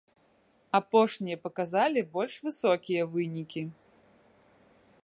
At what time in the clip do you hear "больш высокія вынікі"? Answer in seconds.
2.17-3.63